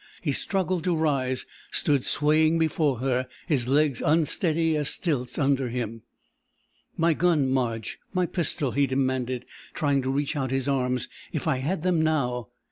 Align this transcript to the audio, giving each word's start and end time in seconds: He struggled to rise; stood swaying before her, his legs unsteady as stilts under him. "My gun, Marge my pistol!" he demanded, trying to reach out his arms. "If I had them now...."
He 0.23 0.31
struggled 0.31 0.83
to 0.85 0.95
rise; 0.95 1.45
stood 1.69 2.03
swaying 2.05 2.57
before 2.57 2.97
her, 3.01 3.27
his 3.45 3.67
legs 3.67 4.01
unsteady 4.01 4.75
as 4.75 4.89
stilts 4.89 5.37
under 5.37 5.69
him. 5.69 6.01
"My 6.97 7.13
gun, 7.13 7.47
Marge 7.51 7.99
my 8.11 8.25
pistol!" 8.25 8.71
he 8.71 8.87
demanded, 8.87 9.45
trying 9.75 10.01
to 10.01 10.09
reach 10.09 10.35
out 10.35 10.49
his 10.49 10.67
arms. 10.67 11.07
"If 11.31 11.47
I 11.47 11.57
had 11.57 11.83
them 11.83 12.01
now...." 12.01 12.47